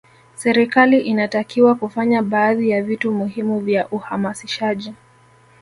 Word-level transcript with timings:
serikali 0.35 0.99
inatakiwa 1.01 1.75
kufanya 1.75 2.21
baadhi 2.23 2.69
ya 2.69 2.83
vitu 2.83 3.11
muhimu 3.11 3.59
vya 3.59 3.89
uhamasishaji 3.89 4.93